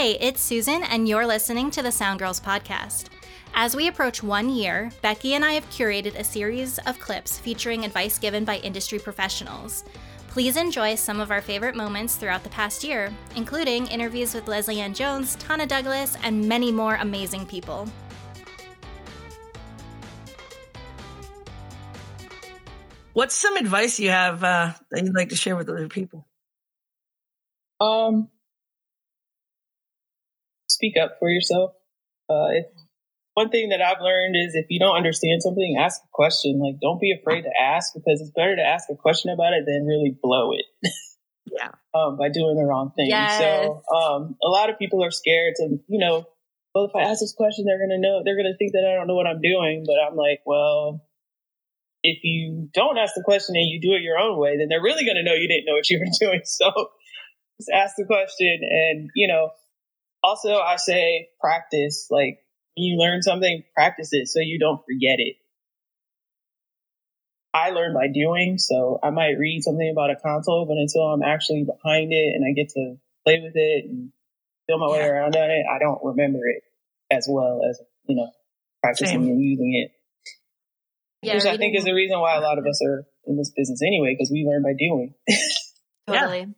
[0.00, 3.10] Hey, it's Susan, and you're listening to the Sound Girls podcast.
[3.52, 7.84] As we approach one year, Becky and I have curated a series of clips featuring
[7.84, 9.84] advice given by industry professionals.
[10.28, 14.80] Please enjoy some of our favorite moments throughout the past year, including interviews with Leslie
[14.80, 17.86] Ann Jones, Tana Douglas, and many more amazing people.
[23.12, 26.26] What's some advice you have uh, that you'd like to share with other people?
[27.78, 28.30] Um,
[30.80, 31.72] speak up for yourself.
[32.28, 32.66] Uh, if
[33.34, 36.58] one thing that I've learned is if you don't understand something, ask a question.
[36.58, 39.64] Like, don't be afraid to ask because it's better to ask a question about it
[39.66, 40.64] than really blow it.
[41.50, 41.72] Yeah.
[41.98, 43.08] um, by doing the wrong thing.
[43.08, 43.40] Yes.
[43.40, 46.28] So, um, a lot of people are scared to, you know,
[46.74, 48.86] well, if I ask this question, they're going to know, they're going to think that
[48.86, 49.82] I don't know what I'm doing.
[49.84, 51.02] But I'm like, well,
[52.04, 54.82] if you don't ask the question and you do it your own way, then they're
[54.82, 56.42] really going to know you didn't know what you were doing.
[56.44, 56.70] So
[57.58, 58.60] just ask the question.
[58.62, 59.50] And, you know,
[60.22, 62.38] also I say practice, like
[62.76, 65.36] when you learn something, practice it so you don't forget it.
[67.52, 71.22] I learn by doing, so I might read something about a console, but until I'm
[71.22, 74.12] actually behind it and I get to play with it and
[74.66, 76.62] feel my way around on it, I don't remember it
[77.10, 78.30] as well as, you know,
[78.82, 79.28] practicing Same.
[79.32, 79.90] and using it.
[81.22, 83.50] Yeah, Which I think is the reason why a lot of us are in this
[83.54, 85.14] business anyway, because we learn by doing.
[86.06, 86.54] totally.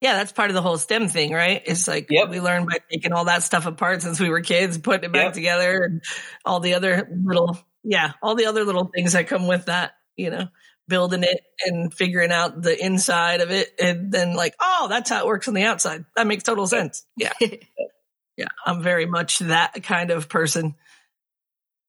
[0.00, 1.60] Yeah, that's part of the whole STEM thing, right?
[1.64, 2.28] It's like Yep.
[2.30, 5.26] we learned by taking all that stuff apart since we were kids, putting it back
[5.26, 5.32] Yep.
[5.32, 6.02] together, and
[6.44, 10.30] all the other little, yeah, all the other little things that come with that, you
[10.30, 10.48] know,
[10.86, 13.74] building it and figuring out the inside of it.
[13.80, 16.04] And then, like, oh, that's how it works on the outside.
[16.16, 17.04] That makes total sense.
[17.16, 17.32] Yeah.
[18.36, 18.48] yeah.
[18.64, 20.76] I'm very much that kind of person.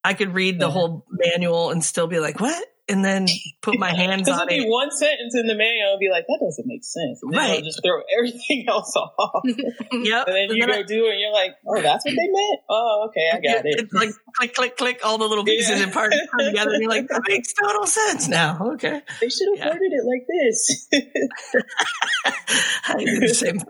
[0.03, 0.73] I could read the mm-hmm.
[0.73, 2.65] whole manual and still be like, what?
[2.89, 3.27] And then
[3.61, 4.63] put my hands on there'll it.
[4.65, 7.19] be one sentence in the manual and be like, that doesn't make sense.
[7.21, 7.63] And Right.
[7.63, 9.43] just throw everything else off.
[9.45, 10.25] yep.
[10.27, 12.11] and then And you then go I- do it and you're like, oh, that's what
[12.11, 12.59] they meant?
[12.69, 13.75] Oh, okay, I got it.
[13.79, 15.83] It's like click, click, click, all the little pieces Yeah.
[15.85, 18.57] and parts come together, and you're like, that makes total sense now.
[18.73, 19.73] Okay, They should have Yeah.
[19.73, 20.87] worded it like this.
[22.87, 23.59] I do the same.
[23.59, 23.65] thing.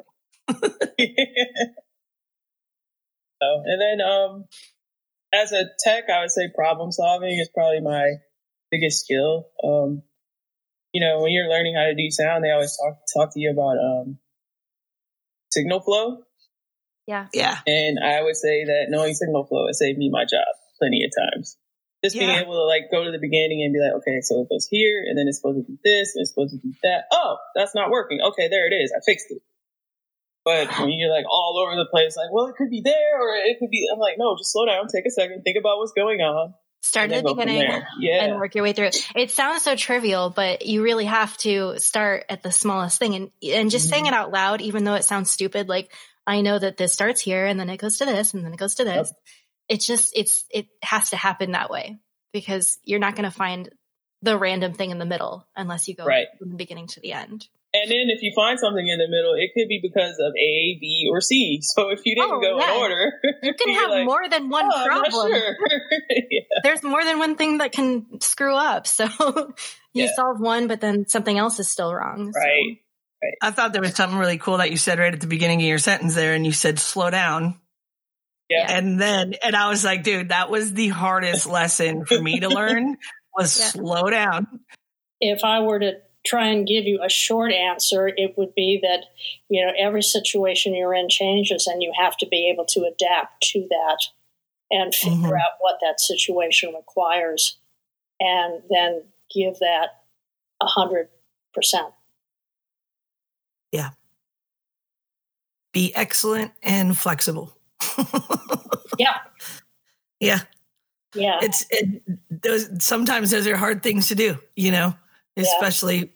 [3.41, 4.45] so, and then um,
[5.33, 8.13] as a tech, I would say problem solving is probably my
[8.71, 9.47] biggest skill.
[9.63, 10.03] Um,
[10.93, 13.51] you know, when you're learning how to do sound, they always talk talk to you
[13.51, 14.17] about um,
[15.51, 16.23] signal flow.
[17.05, 17.25] Yeah.
[17.33, 20.45] Yeah, And I would say that knowing signal flow has saved me my job
[20.77, 21.57] plenty of times.
[22.03, 24.47] Just being able to like go to the beginning and be like, okay, so it
[24.47, 27.11] goes here, and then it's supposed to do this, and it's supposed to do that.
[27.11, 28.21] Oh, that's not working.
[28.21, 28.93] Okay, there it is.
[28.95, 29.41] I fixed it.
[30.45, 33.35] But when you're like all over the place, like, well, it could be there, or
[33.35, 33.89] it could be.
[33.91, 37.11] I'm like, no, just slow down, take a second, think about what's going on, Start
[37.11, 37.81] at the beginning.
[37.99, 39.31] Yeah, and work your way through it.
[39.31, 43.69] Sounds so trivial, but you really have to start at the smallest thing and and
[43.69, 44.07] just saying Mhm.
[44.09, 45.67] it out loud, even though it sounds stupid.
[45.67, 45.91] Like
[46.25, 48.59] I know that this starts here and then it goes to this and then it
[48.59, 49.11] goes to this.
[49.67, 51.97] It's just it's it has to happen that way
[52.31, 53.69] because you're not going to find
[54.21, 56.27] the random thing in the middle unless you go Right.
[56.39, 57.47] from the beginning to the end.
[57.71, 60.77] And then if you find something in the middle, it could be because of A,
[60.81, 61.59] B, or C.
[61.61, 62.73] So if you didn't Oh, go yeah.
[62.75, 63.11] in order,
[63.43, 65.31] You can have like, more than one "Oh, I'm not problem.
[65.33, 65.55] sure."
[66.31, 66.39] yeah.
[66.63, 68.87] There's more than one thing that can screw up.
[68.87, 69.05] So
[69.93, 70.15] you Yeah.
[70.15, 72.31] solve one, but then something else is still wrong.
[72.33, 72.77] So- Right.
[73.41, 75.67] I thought there was something really cool that you said right at the beginning of
[75.67, 77.59] your sentence there, and you said slow down,
[78.49, 78.65] Yeah.
[78.71, 82.47] and then and I was like, dude, that was the hardest lesson for me to
[82.49, 82.95] learn
[83.37, 83.65] was Yeah.
[83.67, 84.47] slow down.
[85.21, 85.91] if I were to
[86.29, 89.05] try and give you a short answer, it would be that
[89.49, 93.41] you know every situation you're in changes, and you have to be able to adapt
[93.51, 93.99] to that
[94.71, 95.41] and figure Mhm.
[95.41, 97.57] out what that situation requires,
[98.19, 99.03] and then
[99.33, 100.03] give that
[100.61, 101.09] a hundred
[101.53, 101.93] percent.
[103.71, 103.91] Yeah.
[105.71, 107.55] Be excellent and flexible.
[108.97, 109.15] Yeah,
[110.19, 110.39] yeah.
[111.15, 114.93] yeah, it's it, those sometimes those are hard things to do you know
[115.37, 116.11] especially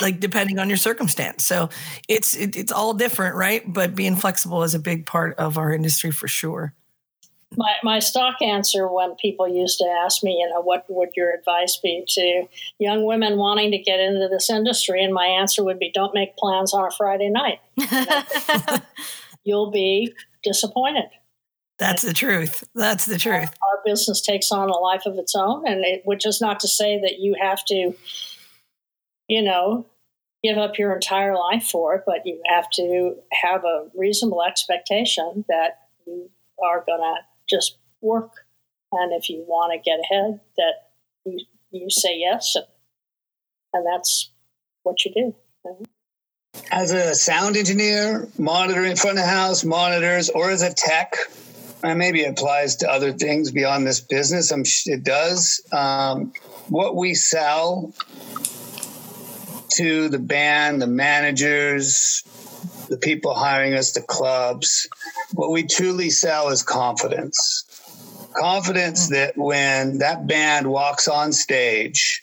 [0.00, 1.68] like depending on your circumstance so
[2.08, 5.72] it's it, it's all different right but being flexible is a big part of our
[5.72, 6.74] industry for sure
[7.56, 11.32] My, my stock answer when people used to ask me, you know, what would your
[11.32, 12.48] advice be to
[12.78, 15.04] young women wanting to get into this industry?
[15.04, 17.60] And my answer would be don't make plans on a Friday night.
[19.44, 21.10] You'll be disappointed.
[21.78, 25.66] That's the truth that's the truth Our business takes on a life of its own,
[25.66, 27.94] and it, which is not to say that you have to,
[29.28, 29.86] you know,
[30.44, 35.44] give up your entire life for it, but you have to have a reasonable expectation
[35.48, 36.30] that you
[36.62, 37.14] are going to
[37.48, 38.44] just work.
[38.92, 40.74] And if you want to get ahead, that
[41.24, 41.40] you,
[41.70, 42.66] you say yes, and,
[43.72, 44.30] and that's
[44.82, 45.34] what you do.
[46.70, 51.14] as a sound engineer, monitoring front of house monitors, or as a tech,
[51.84, 54.50] and maybe it applies to other things beyond this business.
[54.50, 55.62] I'm, it does.
[55.70, 56.32] Um,
[56.68, 57.92] what we sell
[59.74, 62.24] to the band, the managers,
[62.88, 64.88] the people hiring us, the clubs,
[65.34, 67.64] what we truly sell is confidence.
[68.36, 72.22] Confidence that when that band walks on stage,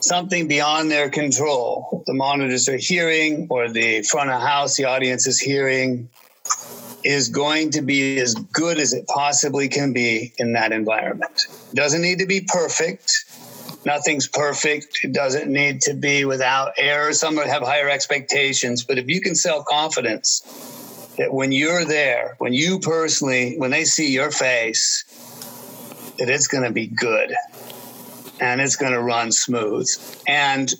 [0.00, 5.26] something beyond their control, the monitors are hearing or the front of house, the audience
[5.26, 6.08] is hearing,
[7.08, 11.46] is going to be as good as it possibly can be in that environment.
[11.72, 13.24] Doesn't need to be perfect.
[13.86, 14.98] Nothing's perfect.
[15.02, 17.14] It doesn't need to be without error.
[17.14, 20.42] Some have higher expectations, but if you can sell confidence
[21.16, 25.06] that when you're there, when you personally, when they see your face,
[26.18, 27.32] that it's going to be good
[28.38, 29.88] and it's going to run smooth.
[30.26, 30.70] And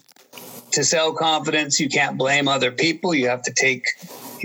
[0.73, 3.15] to sell confidence, you can't blame other people.
[3.15, 3.87] You have to take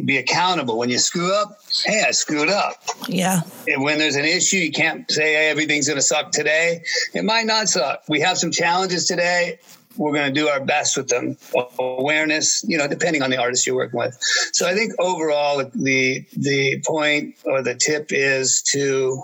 [0.06, 0.78] be accountable.
[0.78, 2.76] When you screw up, hey, I screwed up.
[3.08, 3.42] Yeah.
[3.68, 6.84] And when there's an issue, you can't say, hey, everything's going to suck today.
[7.14, 8.04] It might not suck.
[8.08, 9.60] We have some challenges today.
[9.96, 11.38] We're going to do our best with them.
[11.80, 14.18] Awareness, you know, depending on the artist you're working with.
[14.54, 19.24] So I think overall, the the point or the tip is to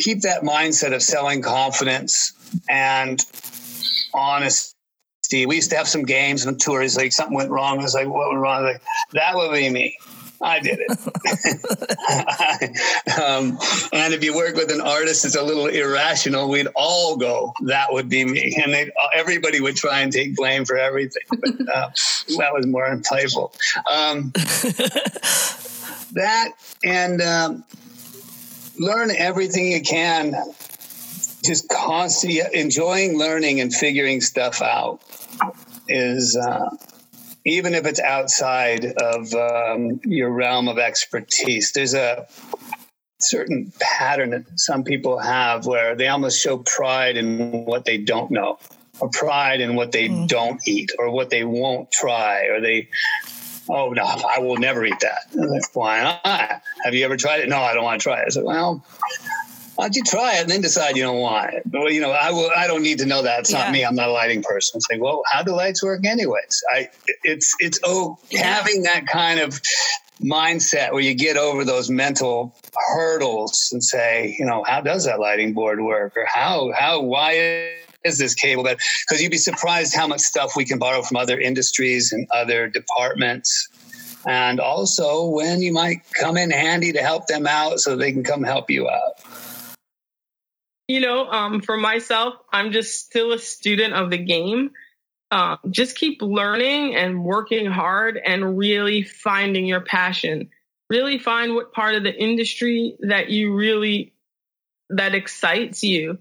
[0.00, 2.32] keep that mindset of selling confidence
[2.68, 3.24] and
[4.12, 4.72] honesty
[5.46, 7.78] we used to have some games and tours, like something went wrong.
[7.78, 8.64] I was like, what went wrong?
[8.64, 9.96] Like, that would be me.
[10.42, 10.90] I did it.
[13.22, 13.58] um,
[13.92, 17.92] and if you work with an artist that's a little irrational, we'd all go, that
[17.92, 18.56] would be me.
[18.62, 21.22] And they, everybody would try and take blame for everything.
[21.28, 21.90] But uh,
[22.38, 23.52] that was more playful.
[23.90, 24.32] Um,
[26.12, 26.52] that
[26.82, 27.64] and um,
[28.78, 30.34] learn everything you can.
[31.44, 35.00] Just constantly enjoying learning and figuring stuff out
[35.88, 36.70] is uh,
[37.44, 42.26] even if it's outside of um, your realm of expertise, there's a
[43.20, 48.30] certain pattern that some people have where they almost show pride in what they don't
[48.30, 48.58] know,
[49.00, 50.28] or pride in what they mm.
[50.28, 52.88] don't eat, or what they won't try, or they,
[53.68, 55.34] oh no, I will never eat that.
[55.34, 56.62] Like, Why not?
[56.84, 57.48] Have you ever tried it?
[57.48, 58.24] No, I don't want to try it.
[58.26, 58.84] I said, well,
[59.74, 61.62] why don't you try it and then decide you don't want it?
[61.70, 62.50] Well, you know, I will.
[62.54, 63.40] I don't need to know that.
[63.40, 63.64] It's yeah.
[63.64, 63.84] not me.
[63.84, 64.78] I'm not a lighting person.
[64.78, 66.62] It's like, well, how do lights work, anyways?
[66.72, 66.90] I.
[67.24, 69.60] It's it's oh having that kind of
[70.20, 72.54] mindset where you get over those mental
[72.94, 77.70] hurdles and say, you know, how does that lighting board work, or how how why
[78.04, 78.78] is this cable that?
[79.06, 82.68] Because you'd be surprised how much stuff we can borrow from other industries and other
[82.68, 83.68] departments
[84.24, 88.22] and also when you might come in handy to help them out so they can
[88.22, 89.20] come help you out
[90.88, 94.72] you know, um, for myself, I'm just still a student of the game.
[95.30, 100.50] Um, just keep learning and working hard and really finding your passion.
[100.90, 104.12] Really find what part of the industry that you really
[104.90, 106.18] that excites you.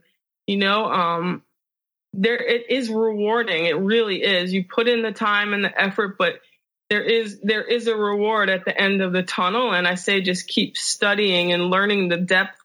[0.47, 1.43] You know, um,
[2.13, 3.65] there it is rewarding.
[3.65, 4.53] It really is.
[4.53, 6.39] You put in the time and the effort, but
[6.89, 9.73] there is there is a reward at the end of the tunnel.
[9.73, 12.60] And I say just keep studying and learning the depth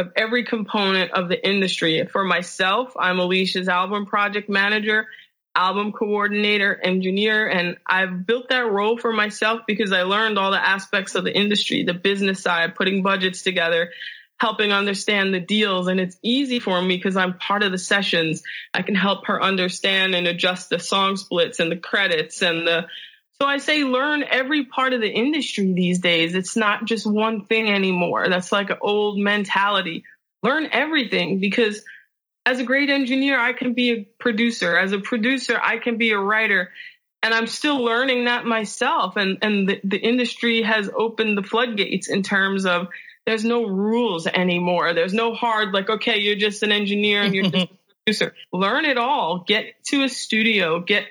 [0.00, 2.04] of every component of the industry.
[2.10, 5.06] For myself, I'm Alicia's album project manager,
[5.54, 10.68] album coordinator, engineer, and I've built that role for myself because I learned all the
[10.68, 13.90] aspects of the industry, the business side, putting budgets together,
[14.38, 15.86] helping understand the deals.
[15.86, 18.42] And it's easy for me because I'm part of the sessions.
[18.72, 22.86] I can help her understand and adjust the song splits and the credits and the
[23.40, 26.34] so I say learn every part of the industry these days.
[26.34, 28.28] It's not just one thing anymore.
[28.28, 30.04] That's like an old mentality.
[30.42, 31.82] Learn everything because
[32.44, 34.76] as a great engineer, I can be a producer.
[34.76, 36.70] As a producer, I can be a writer.
[37.22, 39.16] And I'm still learning that myself.
[39.16, 42.88] And, and the, the industry has opened the floodgates in terms of
[43.24, 44.92] there's no rules anymore.
[44.92, 48.34] There's no hard, like, okay, you're just an engineer and you're just a producer.
[48.52, 49.44] Learn it all.
[49.46, 51.04] Get to a studio, get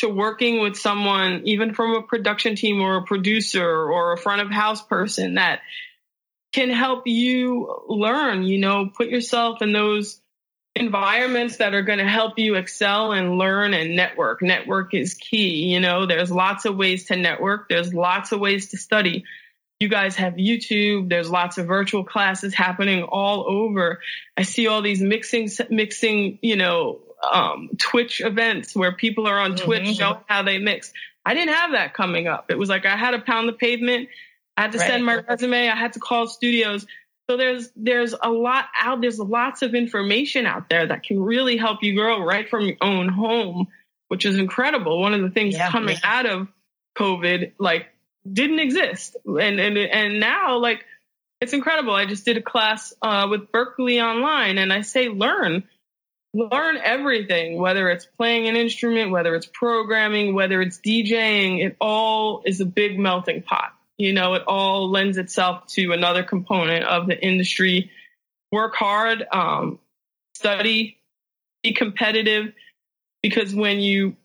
[0.00, 4.42] to working with someone, even from a production team or a producer or a front
[4.42, 5.60] of house person that
[6.52, 10.20] can help you learn, you know, put yourself in those
[10.74, 14.42] environments that are going to help you excel and learn and network.
[14.42, 15.72] Network is key.
[15.72, 17.68] You know, there's lots of ways to network.
[17.68, 19.24] There's lots of ways to study.
[19.78, 21.08] You guys have YouTube.
[21.08, 24.00] There's lots of virtual classes happening all over.
[24.36, 29.54] I see all these mixing, mixing, you know, um, Twitch events where people are on
[29.54, 29.64] mm-hmm.
[29.64, 30.92] Twitch showing how they mix.
[31.24, 32.50] I didn't have that coming up.
[32.50, 34.08] It was like I had to pound the pavement.
[34.56, 34.86] I had to right.
[34.86, 35.68] send my resume.
[35.68, 36.86] I had to call studios.
[37.28, 39.00] So there's there's a lot out.
[39.00, 42.76] There's lots of information out there that can really help you grow right from your
[42.80, 43.68] own home,
[44.08, 45.00] which is incredible.
[45.00, 46.48] One of the things yeah, coming out of
[46.98, 47.86] COVID, like
[48.30, 49.16] didn't exist.
[49.24, 50.84] And and and now like
[51.40, 51.94] it's incredible.
[51.94, 55.64] I just did a class uh, with Berklee Online, and I say learn,
[56.32, 61.64] learn everything, whether it's playing an instrument, whether it's programming, whether it's DJing.
[61.64, 63.72] It all is a big melting pot.
[63.98, 67.90] You know, it all lends itself to another component of the industry.
[68.52, 69.78] Work hard, um,
[70.34, 70.98] study,
[71.62, 72.52] be competitive,
[73.22, 74.16] because when you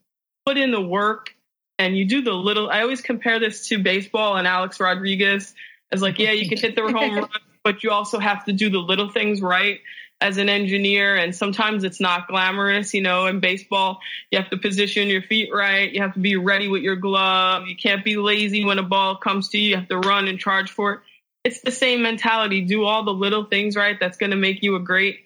[0.45, 1.35] put in the work
[1.77, 5.53] and you do the little, I always compare this to baseball and Alex Rodriguez
[5.91, 7.29] as like, yeah, you can hit the home run,
[7.63, 9.81] but you also have to do the little things right
[10.21, 11.15] as an engineer.
[11.15, 13.99] And sometimes it's not glamorous, you know, in baseball,
[14.31, 15.91] you have to position your feet right.
[15.91, 17.67] You have to be ready with your glove.
[17.67, 19.69] You can't be lazy when a ball comes to you.
[19.69, 20.99] You have to run and charge for it.
[21.43, 22.61] It's the same mentality.
[22.61, 23.97] Do all the little things right.
[23.99, 25.19] That's going to make you a great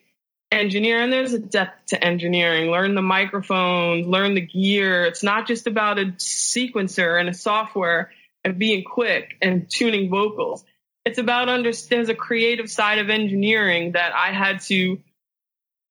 [0.52, 5.46] engineer and there's a depth to engineering learn the microphones learn the gear it's not
[5.46, 8.10] just about a sequencer and a software
[8.44, 10.64] and being quick and tuning vocals
[11.10, 15.00] it's about under there's a creative side of engineering that i had to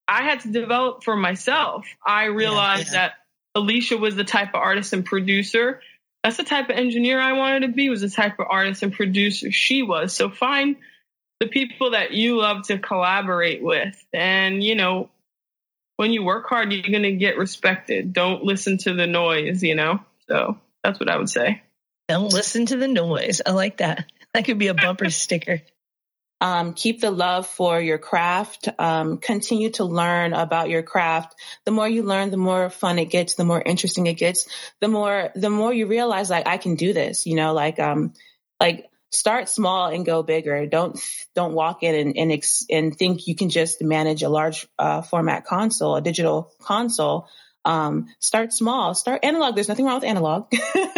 [0.06, 3.08] i had to develop for myself i realized yeah, yeah.
[3.08, 3.12] that
[3.54, 5.80] alicia was the type of artist and producer
[6.24, 8.92] that's the type of engineer i wanted to be was the type of artist and
[8.92, 10.76] producer she was so find
[11.40, 13.96] the people that you love to collaborate with.
[14.12, 15.10] And, you know,
[15.96, 18.12] when you work hard, you're going to get respected.
[18.12, 20.00] Don't listen to the noise, you know?
[20.28, 21.62] So that's what I would say.
[22.08, 23.40] Don't listen to the noise.
[23.44, 24.06] I like that.
[24.34, 25.62] That could be a bumper sticker.
[26.40, 28.68] Um, keep the love for your craft.
[28.78, 31.34] Um, continue to learn about your craft.
[31.64, 34.46] The more you learn, the more fun it gets, the more interesting it gets,
[34.80, 38.12] the more, the more you realize like, I can do this, you know, like, um,
[38.60, 40.66] like start small and go bigger.
[40.66, 41.00] Don't
[41.34, 45.02] don't walk in and and, ex, and think you can just manage a large uh,
[45.02, 47.28] format console, a digital console.
[47.64, 48.94] Um, start small.
[48.94, 49.54] Start analog.
[49.54, 50.52] There's nothing wrong with analog.
[50.54, 50.96] start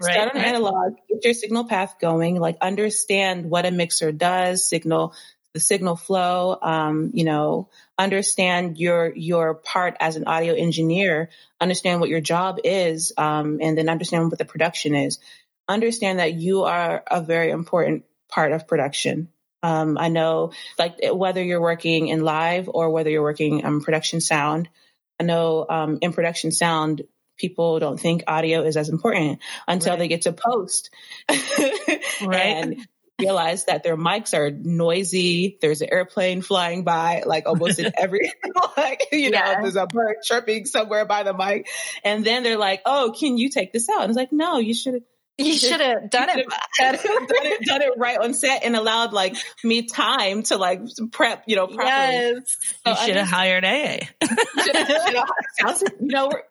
[0.00, 0.46] right, on right.
[0.46, 0.94] analog.
[1.08, 2.38] Get your signal path going.
[2.38, 4.68] Like understand what a mixer does.
[4.68, 5.14] Signal
[5.54, 6.58] the signal flow.
[6.62, 11.30] Um, you know, understand your your part as an audio engineer.
[11.60, 15.18] Understand what your job is, um, and then understand what the production is
[15.68, 19.28] understand that you are a very important part of production.
[19.62, 24.20] Um, I know, like whether you're working in live or whether you're working in production
[24.20, 24.68] sound.
[25.22, 27.02] I know um, in production sound,
[27.38, 29.38] people don't think audio is as important
[29.68, 29.98] until right.
[30.00, 30.90] they get to post
[31.28, 32.44] right.
[32.44, 32.86] and
[33.20, 35.58] realize that their mics are noisy.
[35.60, 38.32] There's an airplane flying by, like almost in every,
[38.76, 41.68] like, you know, there's a bird chirping somewhere by the mic.
[42.02, 44.02] And then they're like, oh, can you take this out?
[44.02, 45.04] And it's like, no, you should
[45.44, 46.46] you should have done it.
[46.78, 47.66] done it.
[47.66, 50.80] Done it right on set and allowed like me time to like
[51.10, 51.88] prep, you know, properly.
[51.88, 52.56] Yes.
[52.86, 53.98] So you should have hired AA.
[54.22, 56.42] you know, we're,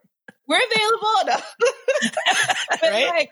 [0.48, 1.42] we're available.
[2.70, 3.08] but right?
[3.08, 3.30] like,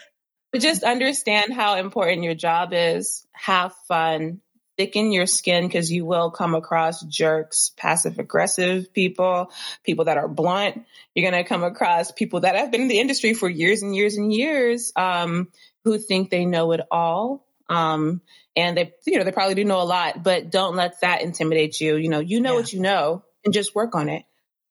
[0.57, 3.25] just understand how important your job is.
[3.33, 4.41] Have fun
[4.79, 9.51] thicken your skin because you will come across jerks, passive aggressive people,
[9.83, 10.86] people that are blunt.
[11.13, 13.93] You're going to come across people that have been in the industry for years and
[13.93, 15.50] years and years, um,
[15.83, 17.45] who think they know it all.
[17.67, 18.21] Um,
[18.55, 21.81] and they, you know, they probably do know a lot, but don't let that intimidate
[21.81, 21.98] you.
[21.98, 22.55] You know, you know yeah.
[22.55, 24.24] what you know and just work on it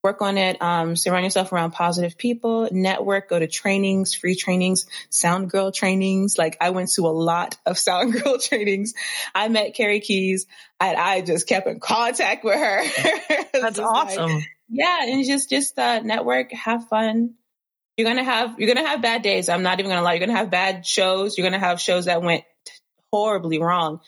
[0.08, 0.60] work on it.
[0.62, 6.38] Um, surround yourself around positive people, network, go to trainings, free trainings, sound girl trainings.
[6.38, 8.94] Like I went to a lot of sound girl trainings.
[9.34, 10.46] I met Karrie Keyes
[10.80, 12.82] and I just kept in contact with her.
[13.52, 14.30] That's awesome.
[14.30, 15.00] Like, yeah.
[15.02, 17.34] And just, just, uh, network, have fun.
[17.98, 19.50] You're going to have, you're going to have bad days.
[19.50, 20.14] I'm not even going to lie.
[20.14, 21.36] You're going to have bad shows.
[21.36, 22.44] You're going to have shows that went
[23.12, 24.00] horribly wrong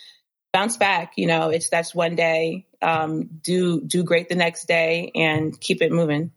[0.53, 1.13] bounce back.
[1.17, 2.67] You know, it's that's one day.
[2.83, 6.33] Um, do do great the next day and keep it moving.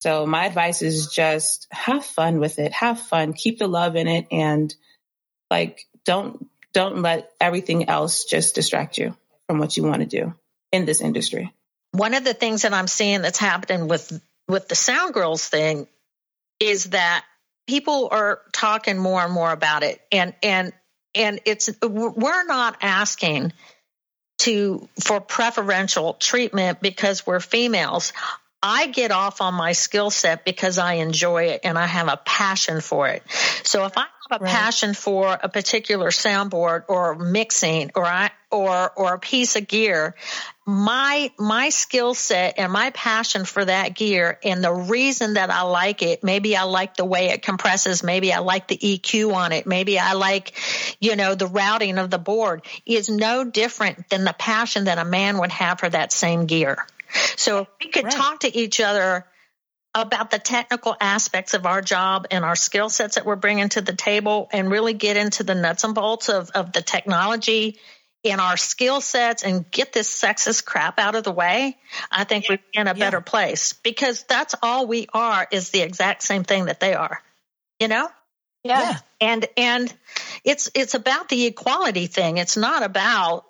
[0.00, 2.72] So my advice is just have fun with it.
[2.72, 3.32] Have fun.
[3.32, 4.74] Keep the love in it, and
[5.50, 9.16] like don't don't let everything else just distract you
[9.46, 10.34] from what you want to do
[10.72, 11.52] in this industry.
[11.92, 15.88] One of the things that I'm seeing that's happening with with the Sound Girls thing
[16.60, 17.24] is that
[17.66, 20.72] people are talking more and more about it, and and
[21.14, 23.52] and it's we're not asking
[24.38, 28.12] to for preferential treatment because we're females.
[28.62, 32.16] I get off on my skill set because I enjoy it and I have a
[32.16, 33.22] passion for it.
[33.62, 34.50] So if I have a right.
[34.52, 40.16] passion for a particular soundboard or mixing or I, or or a piece of gear,
[40.66, 45.62] my my skill set and my passion for that gear and the reason that I
[45.62, 49.52] like it, maybe I like the way it compresses, maybe I like the EQ on
[49.52, 50.52] it, maybe I like,
[50.98, 55.04] you know, the routing of the board is no different than the passion that a
[55.04, 56.84] man would have for that same gear.
[57.36, 58.12] So if we could right.
[58.12, 59.26] talk to each other
[59.94, 63.80] about the technical aspects of our job and our skill sets that we're bringing to
[63.80, 67.78] the table and really get into the nuts and bolts of, of the technology
[68.22, 71.76] in our skill sets and get this sexist crap out of the way,
[72.10, 76.22] I think we're in a better place because that's all we are is the exact
[76.22, 77.22] same thing that they are.
[77.78, 78.08] You know?
[78.64, 78.98] Yeah.
[79.20, 79.94] And and
[80.44, 82.38] it's it's about the equality thing.
[82.38, 83.44] It's not about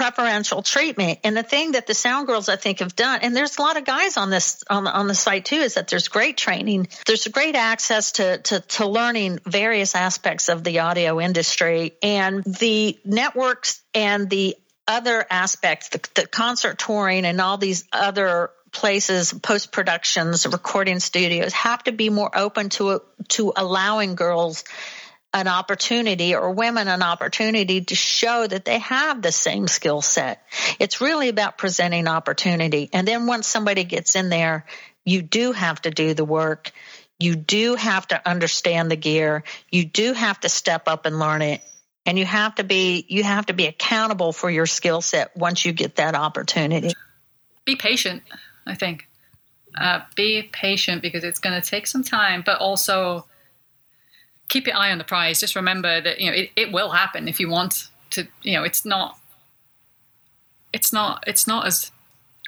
[0.00, 1.18] preferential treatment.
[1.24, 3.76] And the thing that the Sound Girls I think have done, and there's a lot
[3.76, 6.88] of guys on this on the, on the site too, is that there's great training.
[7.04, 12.98] There's great access to, to to learning various aspects of the audio industry and the
[13.04, 14.56] networks and the
[14.88, 21.52] other aspects, the, the concert touring and all these other places, post productions, recording studios
[21.52, 24.64] have to be more open to to allowing girls
[25.32, 30.42] an opportunity or women an opportunity to show that they have the same skill set.
[30.78, 32.90] It's really about presenting opportunity.
[32.92, 34.66] And then once somebody gets in there,
[35.04, 36.72] you do have to do the work.
[37.18, 39.44] You do have to understand the gear.
[39.70, 41.60] You do have to step up and learn it.
[42.06, 45.64] And you have to be you have to be accountable for your skill set once
[45.64, 46.92] you get that opportunity.
[47.66, 48.22] Be patient,
[48.66, 49.06] I think.
[49.78, 53.26] Uh, be patient because it's going to take some time, but also
[54.50, 55.40] keep your eye on the prize.
[55.40, 58.28] Just remember that you know it, it will happen if you want to.
[58.42, 59.18] You know, it's not.
[60.74, 61.24] It's not.
[61.26, 61.90] It's not as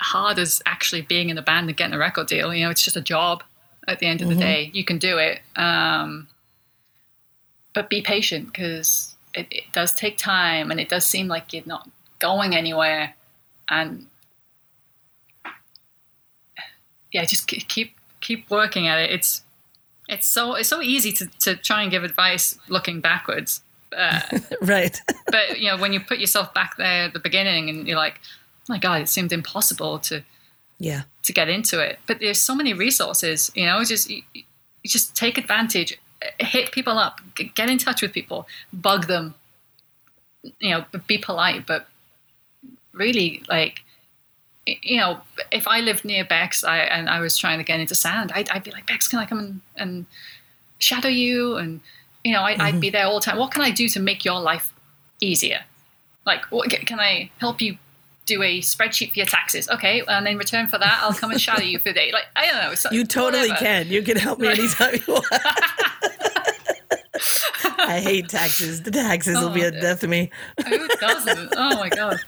[0.00, 2.52] hard as actually being in the band and getting a record deal.
[2.52, 3.42] You know, it's just a job.
[3.88, 4.38] At the end of mm-hmm.
[4.38, 5.40] the day, you can do it.
[5.56, 6.28] Um,
[7.74, 11.64] but be patient because it, it does take time, and it does seem like you're
[11.66, 11.88] not
[12.20, 13.14] going anywhere.
[13.68, 14.06] And
[17.12, 19.10] yeah, just keep keep working at it.
[19.10, 19.42] It's
[20.12, 23.60] it's so it's so easy to, to try and give advice looking backwards.
[23.94, 24.22] Uh,
[24.62, 25.02] right.
[25.26, 28.18] but you know, when you put yourself back there at the beginning and you're like,
[28.24, 30.22] oh my God, it seemed impossible to
[30.78, 31.98] yeah to get into it.
[32.06, 34.44] But there's so many resources, you know, just you, you
[34.86, 35.98] just take advantage,
[36.38, 37.20] hit people up,
[37.54, 39.34] get in touch with people, bug them,
[40.58, 41.86] you know, be polite, but
[42.94, 43.82] really like
[44.66, 45.20] you know,
[45.50, 48.48] if I lived near Bex I, and I was trying to get into sound, I'd,
[48.50, 50.06] I'd be like, Bex, can I come and, and
[50.78, 51.56] shadow you?
[51.56, 51.80] And,
[52.24, 52.62] you know, I, mm-hmm.
[52.62, 53.38] I'd be there all the time.
[53.38, 54.72] What can I do to make your life
[55.20, 55.64] easier?
[56.24, 57.78] Like, what, can I help you
[58.26, 59.68] do a spreadsheet for your taxes?
[59.68, 60.02] Okay.
[60.06, 62.12] And in return for that, I'll come and shadow you for the day.
[62.12, 62.74] Like, I don't know.
[62.74, 63.64] So, you totally whatever.
[63.64, 63.88] can.
[63.88, 65.26] You can help me anytime you want.
[67.88, 68.82] I hate taxes.
[68.82, 70.30] The taxes oh, will be a death to me.
[70.68, 71.52] Who doesn't?
[71.56, 72.18] Oh my god.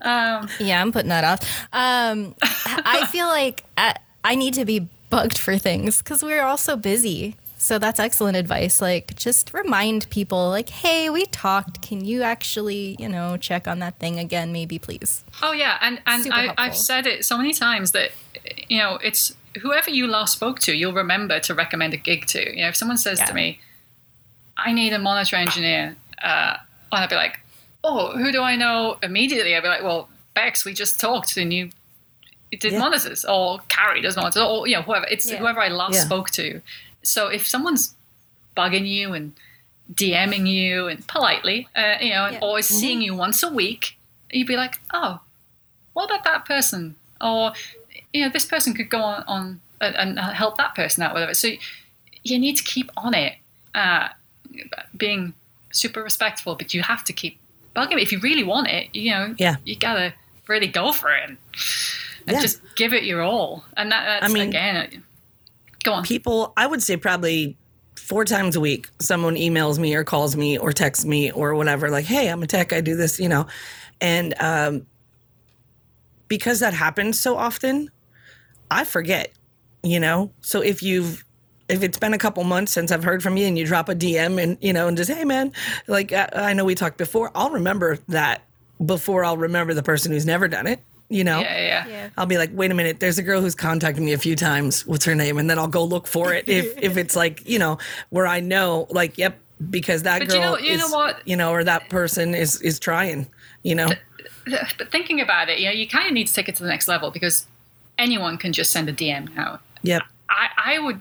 [0.00, 1.66] Um, yeah, I'm putting that off.
[1.72, 6.56] Um, I feel like I, I need to be bugged for things because we're all
[6.56, 7.36] so busy.
[7.58, 8.80] So that's excellent advice.
[8.80, 11.80] Like, just remind people, like, hey, we talked.
[11.80, 15.22] Can you actually, you know, check on that thing again, maybe, please?
[15.42, 18.10] Oh yeah, and and I, I've said it so many times that
[18.68, 22.50] you know it's whoever you last spoke to, you'll remember to recommend a gig to.
[22.50, 23.26] You know, if someone says yeah.
[23.26, 23.60] to me,
[24.56, 25.96] I need a monitor engineer.
[26.22, 26.56] Uh,
[26.92, 27.40] and I'd be like,
[27.84, 29.54] oh, who do I know immediately?
[29.56, 31.70] I'd be like, well, Bex, we just talked and you
[32.50, 32.78] did yeah.
[32.78, 35.06] monitors or Karrie does monitors or, you know, whoever.
[35.10, 35.38] It's yeah.
[35.38, 36.04] whoever I last yeah.
[36.04, 36.60] spoke to.
[37.02, 37.94] So if someone's
[38.56, 39.32] bugging you and
[39.92, 42.76] DMing you and politely, uh, you know, and always mm-hmm.
[42.76, 43.98] seeing you once a week,
[44.30, 45.20] you'd be like, oh,
[45.92, 46.96] what about that person?
[47.20, 47.52] Or,
[48.12, 51.34] you know, this person could go on, on and help that person out, whatever.
[51.34, 51.48] So
[52.22, 53.34] you need to keep on it.
[53.74, 54.08] Uh,
[54.96, 55.34] being
[55.72, 57.38] super respectful, but you have to keep
[57.74, 58.94] bugging me if you really want it.
[58.94, 60.14] You know, yeah, you gotta
[60.48, 61.38] really go for it and,
[62.26, 62.40] and yeah.
[62.40, 63.64] just give it your all.
[63.76, 65.04] And that, that's I mean, again,
[65.82, 66.04] go on.
[66.04, 67.56] People, I would say probably
[67.96, 71.90] four times a week, someone emails me or calls me or texts me or whatever,
[71.90, 72.72] like, "Hey, I'm a tech.
[72.72, 73.46] I do this," you know,
[74.00, 74.86] and um,
[76.28, 77.90] because that happens so often,
[78.70, 79.32] I forget.
[79.84, 81.24] You know, so if you've
[81.72, 83.94] if it's been a couple months since I've heard from you and you drop a
[83.94, 85.52] DM and, you know, and just, hey, man,
[85.86, 88.42] like, I, I know we talked before, I'll remember that
[88.84, 90.80] before I'll remember the person who's never done it.
[91.08, 92.10] You know, yeah, yeah, yeah.
[92.16, 94.86] I'll be like, wait a minute, there's a girl who's contacted me a few times.
[94.86, 95.36] What's her name?
[95.36, 96.48] And then I'll go look for it.
[96.48, 97.76] If if it's like, you know,
[98.08, 101.28] where I know, like, yep, because that but girl you know, you is, know what?
[101.28, 103.26] you know, or that person is is trying,
[103.62, 103.90] you know.
[104.46, 106.68] But thinking about it, you know, you kind of need to take it to the
[106.70, 107.46] next level because
[107.98, 109.60] anyone can just send a DM now.
[109.82, 110.02] Yep.
[110.30, 111.00] I, I would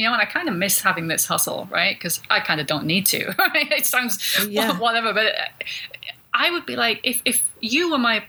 [0.00, 1.94] you know, and I kind of miss having this hustle, right?
[1.94, 3.34] Because I kind of don't need to.
[3.54, 4.78] it sounds yeah.
[4.78, 5.34] whatever, but
[6.32, 8.24] I would be like, if if you were my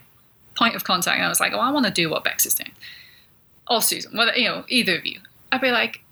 [0.54, 2.52] point of contact, and I was like, oh, I want to do what Bex is
[2.52, 2.72] doing,
[3.70, 5.18] or Susan, whether you know, either of you,
[5.50, 6.02] I'd be like,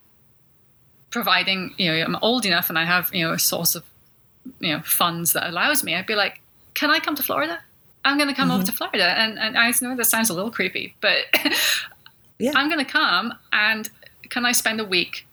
[1.11, 3.85] providing, you know, I'm old enough and I have you know a source of
[4.61, 5.95] you know funds that allows me.
[5.95, 6.41] I'd be like,
[6.73, 7.61] can I come to Florida?
[8.03, 8.57] I'm going to come mm-hmm.
[8.57, 11.19] over to Florida, and and I know that sounds a little creepy, but
[12.39, 12.53] yeah.
[12.55, 13.91] I'm going to come and
[14.31, 15.27] can I spend a week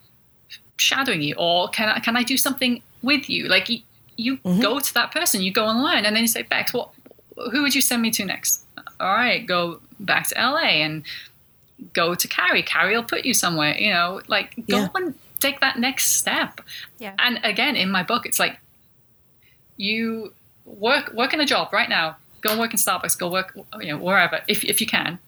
[0.78, 3.48] shadowing you, or can I can I do something with you?
[3.48, 3.82] Like you,
[4.16, 4.62] you mm-hmm.
[4.62, 6.90] go to that person, you go and learn, and then you say, Bex, what?
[7.52, 8.64] Who would you send me to next?
[9.00, 11.04] All right, go back to LA and
[11.94, 12.66] go to Karrie.
[12.66, 13.78] Karrie will put you somewhere.
[13.78, 14.88] You know, like go yeah.
[14.96, 16.62] and take that next step.
[17.00, 17.14] Yeah.
[17.20, 18.60] And again, in my book, it's like
[19.76, 20.34] you
[20.66, 22.18] work work in a job right now.
[22.42, 23.18] Go work in Starbucks.
[23.18, 25.20] Go work, you know, wherever if if you can.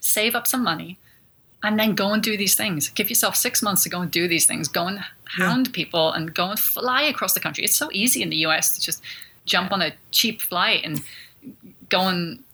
[0.00, 0.98] Save up some money,
[1.66, 2.90] and then go and do these things.
[2.90, 4.68] Give yourself six months to go and do these things.
[4.68, 5.72] Go and hound yeah.
[5.72, 7.64] people and go and fly across the country.
[7.64, 9.02] It's so easy in the US to just
[9.46, 11.02] jump on a cheap flight and
[11.88, 12.44] go and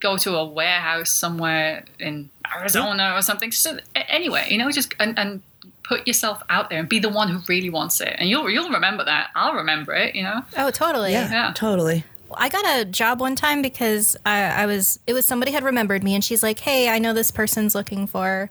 [0.00, 3.52] go to a warehouse somewhere in Arizona or something.
[3.52, 5.42] So anyway, you know, just and, and
[5.82, 8.16] put yourself out there and be the one who really wants it.
[8.18, 9.28] And you'll you'll remember that.
[9.34, 10.40] I'll remember it, you know.
[10.56, 11.12] Oh, totally.
[11.12, 11.52] Yeah, yeah.
[11.54, 12.04] totally.
[12.34, 16.02] I got a job one time because I, I, was it was somebody had remembered
[16.02, 18.50] me and she's like, Hey, I know this person's looking for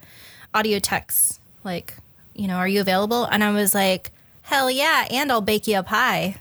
[0.54, 1.40] audio techs.
[1.63, 1.94] Like,
[2.34, 3.26] you know, are you available?
[3.26, 4.12] And I was like,
[4.44, 6.38] Hell yeah, and I'll bake you a pie.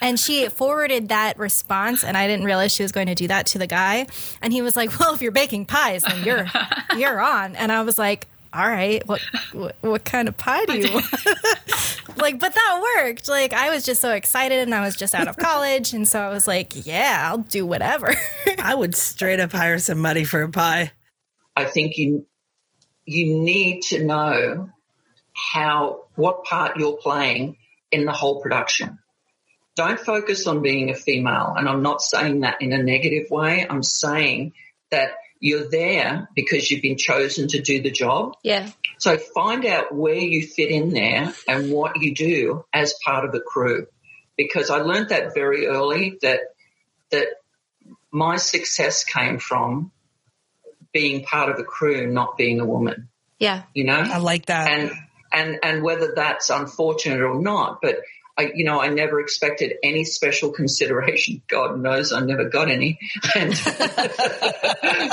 [0.00, 3.46] And she forwarded that response, and I didn't realize she was going to do that
[3.46, 4.06] to the guy.
[4.40, 6.46] And he was like, "Well, if you're baking pies, then you're
[6.96, 9.20] you're on." And I was like, all right, what,
[9.52, 11.06] what, what kind of pie do you want?
[12.16, 13.28] like, but that worked.
[13.28, 15.92] Like, I was just so excited and I was just out of college.
[15.92, 18.14] And so I was like, yeah, I'll do whatever.
[18.58, 20.92] I would straight up hire somebody for a pie.
[21.56, 22.26] I think you,
[23.04, 24.70] you need to know
[25.52, 27.56] how, what part you're playing
[27.92, 28.98] in the whole production.
[29.76, 31.54] Don't focus on being a female.
[31.56, 33.66] And I'm not saying that in a negative way.
[33.68, 34.52] I'm saying
[34.90, 38.36] that you're there because you've been chosen to do the job.
[38.42, 38.70] Yeah.
[38.98, 43.34] So find out where you fit in there and what you do as part of
[43.34, 43.86] a crew.
[44.36, 46.40] Because I learned that very early that
[47.10, 47.26] that
[48.12, 49.90] my success came from
[50.92, 53.08] being part of a crew, not being a woman.
[53.38, 53.62] Yeah.
[53.74, 53.98] You know?
[53.98, 54.70] I like that.
[54.70, 54.90] And
[55.32, 57.96] and and whether that's unfortunate or not, but
[58.40, 61.42] I, you know, I never expected any special consideration.
[61.48, 62.98] God knows I never got any.
[63.34, 63.52] And,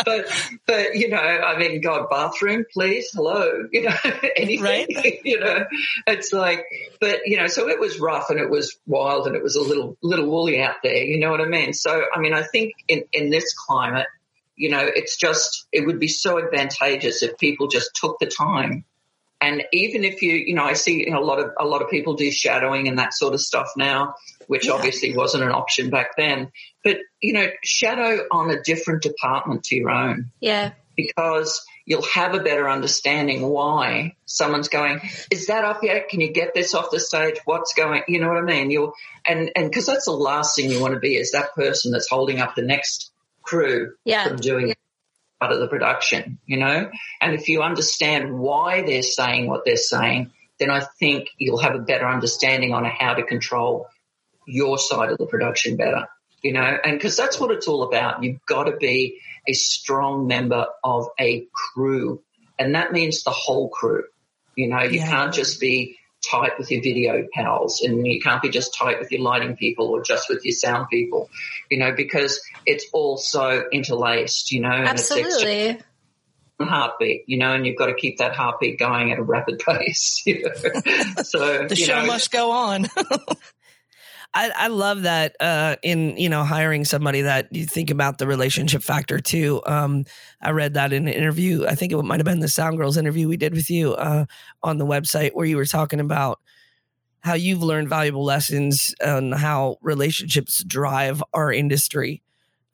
[0.05, 3.95] but, but, you know, I mean, God, bathroom, please, hello, you know,
[4.35, 4.87] anything, right?
[5.25, 5.65] you know,
[6.07, 6.65] it's like,
[7.01, 9.61] but, you know, so it was rough and it was wild and it was a
[9.61, 11.03] little, little woolly out there.
[11.03, 11.73] You know what I mean?
[11.73, 14.07] So, I mean, I think in, in this climate,
[14.55, 18.85] you know, it's just, it would be so advantageous if people just took the time
[19.39, 21.81] and even if you, you know, I see you know, a lot of a lot
[21.81, 24.15] of people do shadowing and that sort of stuff now,
[24.47, 24.73] which yeah.
[24.73, 26.51] obviously wasn't an option back then.
[26.83, 30.31] But you know, shadow on a different department to your own.
[30.39, 30.71] Yeah.
[30.95, 36.09] Because you'll have a better understanding why someone's going, is that up yet?
[36.09, 37.35] Can you get this off the stage?
[37.45, 38.71] What's going, you know what I mean?
[38.71, 41.91] You'll, and, and cause that's the last thing you want to be is that person
[41.91, 43.11] that's holding up the next
[43.43, 44.27] crew yeah.
[44.27, 44.77] from doing it
[45.39, 46.89] part of the production, you know?
[47.21, 51.75] And if you understand why they're saying what they're saying, then I think you'll have
[51.75, 53.87] a better understanding on how to control
[54.47, 56.07] your side of the production better,
[56.41, 56.77] you know?
[56.83, 58.23] And because that's what it's all about.
[58.23, 62.21] You've got to be a strong member of a crew.
[62.59, 64.03] And that means the whole crew.
[64.55, 65.09] You know, you yeah.
[65.09, 65.97] can't just be
[66.29, 69.87] tight with your video pals and you can't be just tight with your lighting people
[69.87, 71.29] or just with your sound people,
[71.69, 74.69] you know, because it's all so interlaced, you know.
[74.69, 75.79] Absolutely.
[76.59, 80.21] heartbeat, you know, and you've got to keep that heartbeat going at a rapid pace.
[80.25, 80.53] You know?
[81.23, 82.87] so the show know, must go on.
[84.37, 88.27] I, I love that uh, in you know hiring somebody that you think about the
[88.27, 89.63] relationship factor too.
[89.65, 90.05] Um,
[90.39, 91.65] I read that in an interview.
[91.65, 94.25] I think it might have been the Sound Girls interview we did with you uh,
[94.61, 96.39] on the website where you were talking about
[97.21, 102.21] how you've learned valuable lessons on how relationships drive our industry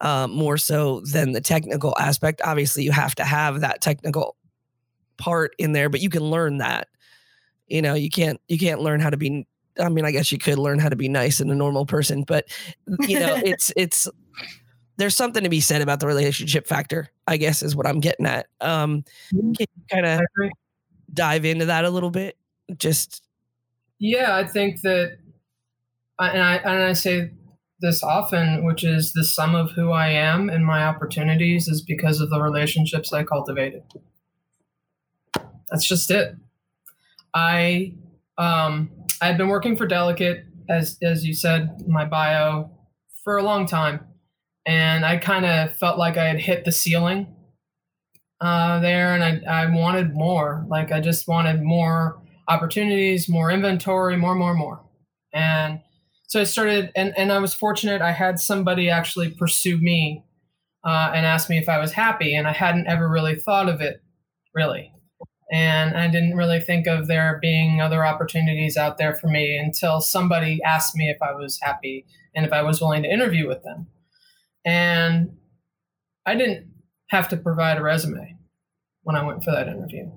[0.02, 2.42] uh, more so than the technical aspect.
[2.44, 4.36] Obviously, you have to have that technical
[5.16, 6.88] part in there, but you can learn that.
[7.68, 9.46] You know, you can't you can't learn how to be
[9.80, 12.22] I mean, I guess you could learn how to be nice and a normal person,
[12.22, 12.46] but
[13.00, 14.08] you know, it's it's
[14.96, 17.10] there's something to be said about the relationship factor.
[17.26, 18.46] I guess is what I'm getting at.
[18.60, 19.52] Um, mm-hmm.
[19.52, 20.20] can you kind of
[21.12, 22.36] dive into that a little bit?
[22.76, 23.22] Just
[23.98, 25.18] yeah, I think that,
[26.18, 27.32] and I and I say
[27.80, 32.20] this often, which is the sum of who I am and my opportunities is because
[32.20, 33.82] of the relationships I cultivated.
[35.70, 36.36] That's just it.
[37.34, 37.94] I
[38.38, 42.70] um, I had been working for Delicate, as as you said in my bio,
[43.22, 44.00] for a long time,
[44.66, 47.34] and I kind of felt like I had hit the ceiling
[48.40, 50.64] uh, there, and I I wanted more.
[50.68, 54.84] Like I just wanted more opportunities, more inventory, more, more, more,
[55.32, 55.80] and
[56.26, 58.02] so I started, and and I was fortunate.
[58.02, 60.24] I had somebody actually pursue me
[60.84, 63.80] uh, and ask me if I was happy, and I hadn't ever really thought of
[63.80, 64.02] it,
[64.54, 64.92] really.
[65.52, 70.00] And I didn't really think of there being other opportunities out there for me until
[70.00, 73.62] somebody asked me if I was happy and if I was willing to interview with
[73.62, 73.86] them.
[74.64, 75.36] And
[76.26, 76.66] I didn't
[77.08, 78.36] have to provide a resume
[79.02, 80.10] when I went for that interview.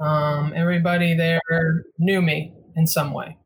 [0.00, 3.36] Um, everybody there knew me in some way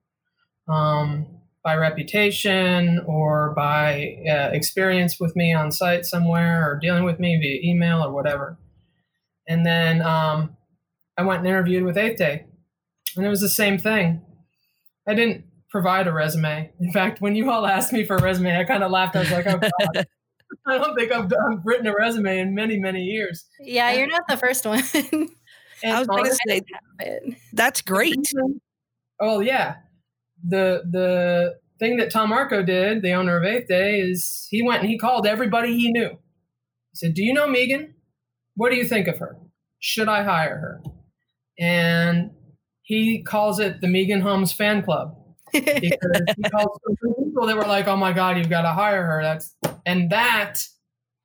[0.68, 1.26] um,
[1.62, 7.38] by reputation or by uh, experience with me on site somewhere or dealing with me
[7.40, 8.56] via email or whatever.
[9.48, 10.55] And then um,
[11.16, 12.46] I went and interviewed with Eighth Day,
[13.16, 14.22] and it was the same thing.
[15.08, 16.70] I didn't provide a resume.
[16.80, 19.16] In fact, when you all asked me for a resume, I kind of laughed.
[19.16, 19.58] I was like, oh,
[19.94, 20.06] God.
[20.66, 23.46] I don't think I've, I've, written a resume in many, many years.
[23.60, 24.82] Yeah, and, you're not the first one.
[25.84, 26.62] I was going to say
[27.00, 27.20] that.
[27.52, 28.32] that's great.
[29.20, 29.76] Oh yeah,
[30.46, 34.82] the the thing that Tom Arco did, the owner of Eighth Day, is he went
[34.82, 36.10] and he called everybody he knew.
[36.10, 37.94] He said, "Do you know Megan?
[38.54, 39.36] What do you think of her?
[39.80, 40.80] Should I hire her?"
[41.58, 42.30] And
[42.82, 45.16] he calls it the Megan Holmes fan club
[45.52, 45.74] because
[46.36, 49.54] he calls people that were like, "Oh my God, you've got to hire her." That's
[49.84, 50.62] and that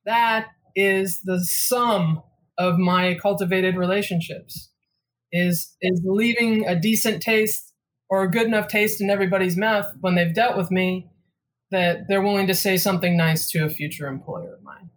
[0.04, 2.22] that is the sum
[2.58, 4.70] of my cultivated relationships
[5.32, 7.72] is is leaving a decent taste
[8.10, 11.08] or a good enough taste in everybody's mouth when they've dealt with me
[11.70, 14.90] that they're willing to say something nice to a future employer of mine.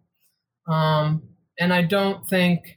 [0.68, 2.75] Um, and I don't think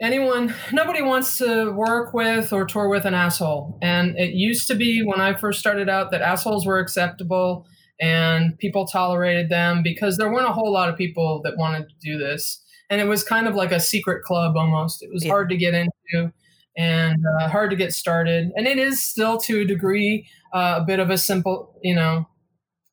[0.00, 3.78] anyone, nobody wants to work with or tour with an asshole.
[3.82, 7.66] And it used to be when I first started out that assholes were acceptable
[8.00, 11.94] and people tolerated them because there weren't a whole lot of people that wanted to
[12.00, 15.02] do this and it was kind of like a secret club almost.
[15.02, 15.30] It was yeah.
[15.30, 16.32] hard to get into
[16.76, 20.84] and uh, hard to get started, and it is still to a degree uh, a
[20.84, 22.28] bit of a simple, you know,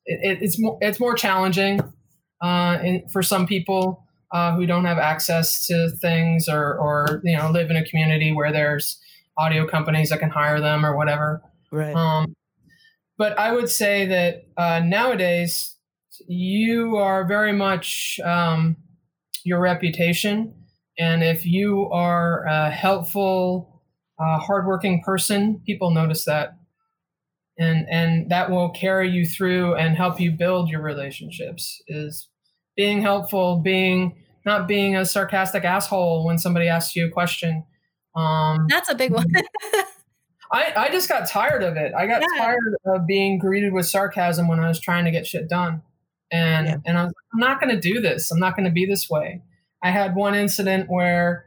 [0.05, 1.81] it, it's more it's more challenging
[2.41, 7.37] uh, in, for some people uh, who don't have access to things or or you
[7.37, 8.99] know live in a community where there's
[9.37, 11.41] audio companies that can hire them or whatever.
[11.71, 11.95] Right.
[11.95, 12.33] Um,
[13.17, 15.75] but I would say that uh, nowadays
[16.27, 18.77] you are very much um,
[19.43, 20.53] your reputation.
[20.99, 23.81] And if you are a helpful,
[24.19, 26.57] uh, hardworking person, people notice that.
[27.59, 32.29] And, and that will carry you through and help you build your relationships is
[32.77, 37.65] being helpful, being not being a sarcastic asshole when somebody asks you a question.
[38.15, 39.25] Um, That's a big one.
[40.51, 41.93] I, I just got tired of it.
[41.93, 42.41] I got yeah.
[42.41, 45.81] tired of being greeted with sarcasm when I was trying to get shit done.
[46.31, 46.77] And yeah.
[46.85, 48.31] and I was like, I'm not going to do this.
[48.31, 49.41] I'm not going to be this way.
[49.83, 51.45] I had one incident where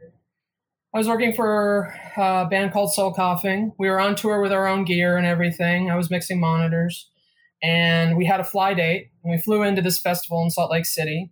[0.94, 3.72] I was working for a band called Soul Coughing.
[3.78, 5.90] We were on tour with our own gear and everything.
[5.90, 7.08] I was mixing monitors,
[7.62, 9.09] and we had a fly date.
[9.22, 11.30] And we flew into this festival in Salt Lake City.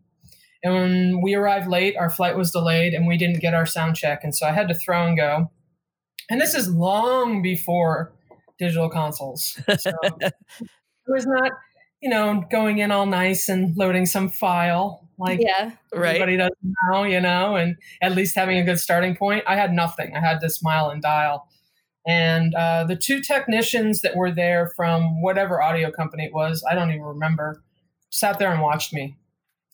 [0.63, 3.97] And when we arrived late, our flight was delayed, and we didn't get our sound
[3.97, 4.25] check.
[4.25, 5.51] And so I had to throw and go.
[6.29, 8.13] And this is long before
[8.59, 9.61] digital consoles.
[9.79, 11.53] So it was not
[12.01, 16.49] you know, going in all nice and loading some file like yeah, everybody right.
[16.49, 19.43] does now, you know, and at least having a good starting point.
[19.49, 20.15] I had nothing.
[20.15, 21.49] I had to smile and dial.
[22.07, 26.77] And uh, the two technicians that were there from whatever audio company it was, I
[26.77, 27.65] don't even remember,
[28.11, 29.17] sat there and watched me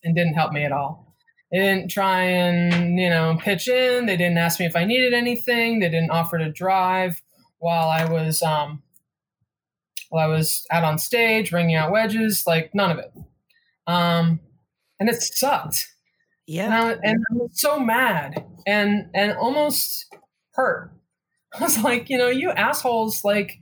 [0.03, 1.14] and didn't help me at all.
[1.51, 4.07] They didn't try and, you know, pitch in.
[4.07, 5.79] They didn't ask me if I needed anything.
[5.79, 7.23] They didn't offer to drive
[7.59, 8.83] while I was um,
[10.11, 13.12] while I was out on stage, ringing out wedges, like none of it.
[13.87, 14.40] Um,
[14.99, 15.88] and it sucked.
[16.47, 16.66] Yeah.
[16.66, 20.14] And I, and I, was so mad and and almost
[20.53, 20.92] hurt.
[21.55, 23.59] I was like, you know, you assholes, like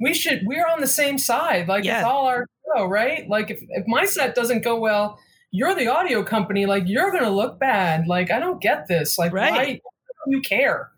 [0.00, 1.68] we should we're on the same side.
[1.68, 1.98] Like yeah.
[1.98, 3.28] it's all our show, right?
[3.28, 5.18] Like if, if my set doesn't go well,
[5.50, 8.06] you're the audio company, like you're gonna look bad.
[8.06, 9.18] Like I don't get this.
[9.18, 9.52] Like right.
[9.52, 9.80] why
[10.28, 10.90] you care?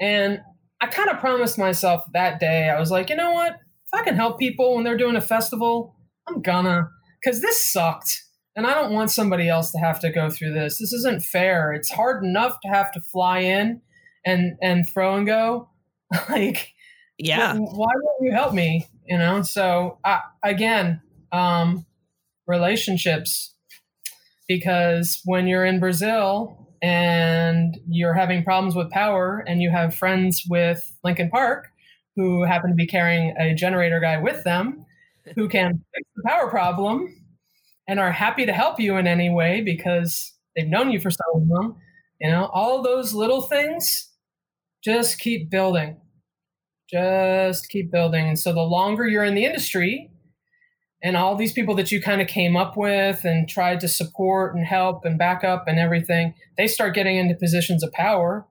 [0.00, 0.40] And
[0.80, 3.58] I kind of promised myself that day, I was like, you know what?
[3.92, 5.96] if I can help people when they're doing a festival,
[6.28, 6.90] I'm gonna.
[7.20, 8.22] Because this sucked.
[8.56, 10.78] And I don't want somebody else to have to go through this.
[10.78, 11.72] This isn't fair.
[11.72, 13.80] It's hard enough to have to fly in
[14.24, 15.70] and and throw and go.
[16.28, 16.72] like,
[17.18, 17.54] yeah.
[17.54, 18.86] Why won't you help me?
[19.10, 19.42] You know.
[19.42, 21.84] So I, again, um,
[22.46, 23.54] relationships.
[24.48, 30.44] Because when you're in Brazil and you're having problems with power, and you have friends
[30.48, 31.68] with Linkin Park,
[32.16, 34.84] who happen to be carrying a generator guy with them
[35.36, 37.14] who can fix the power problem
[37.86, 41.24] and are happy to help you in any way because they've known you for so
[41.34, 41.78] long.
[42.20, 44.08] You know, all those little things
[44.82, 45.96] just keep building.
[46.90, 48.28] Just keep building.
[48.28, 50.10] And so the longer you're in the industry
[51.02, 54.54] and all these people that you kind of came up with and tried to support
[54.54, 58.46] and help and back up and everything, they start getting into positions of power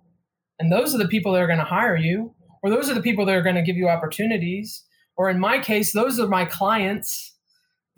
[0.60, 3.02] And those are the people that are going to hire you, or those are the
[3.02, 4.84] people that are going to give you opportunities.
[5.16, 7.36] Or in my case, those are my clients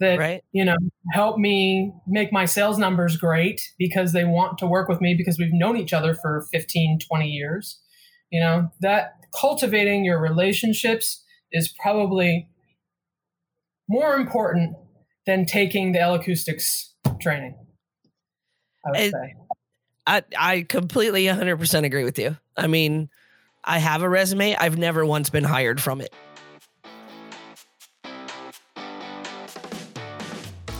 [0.02, 0.44] that right.
[0.52, 0.76] you know
[1.12, 5.38] help me make my sales numbers great because they want to work with me because
[5.38, 7.80] we've known each other for 15 20 years
[8.30, 12.48] you know that cultivating your relationships is probably
[13.88, 14.76] more important
[15.26, 17.54] than taking the L-acoustics training
[18.84, 19.34] i would it, say
[20.06, 22.36] I, I completely 100% agree with you.
[22.56, 23.08] I mean,
[23.64, 24.56] I have a resume.
[24.56, 26.12] I've never once been hired from it.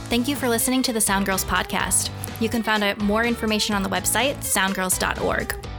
[0.08, 2.10] Thank you for listening to the Sound Girls podcast.
[2.40, 5.71] You can find out more information on the website, soundgirls.org.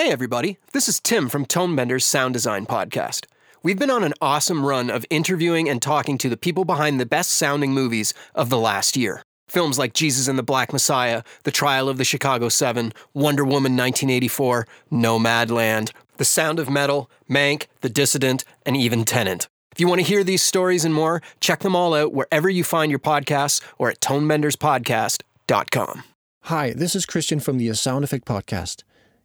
[0.00, 0.56] Hey, everybody.
[0.72, 3.26] This is Tim from Tonebender's Sound Design Podcast.
[3.62, 7.04] We've been on an awesome run of interviewing and talking to the people behind the
[7.04, 9.22] best sounding movies of the last year.
[9.46, 13.76] Films like Judas and the Black Messiah, The Trial of the Chicago Seven, Wonder Woman
[13.76, 19.48] 1984, Nomadland, The Sound of Metal, Mank, The Dissident, and even Tenet.
[19.70, 22.64] If you want to hear these stories and more, check them all out wherever you
[22.64, 26.04] find your podcasts or at tonebenderspodcast.com.
[26.44, 28.82] Hi, this is Christian from the A Sound Effect Podcast.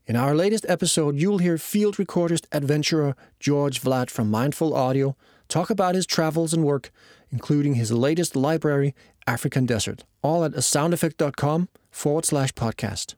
[0.07, 5.15] In our latest episode, you'll hear field recordist adventurer George Vlad from Mindful Audio
[5.47, 6.91] talk about his travels and work,
[7.31, 8.93] including his latest library,
[9.25, 13.15] African Desert, all at asoundeffect.com forward slash podcast.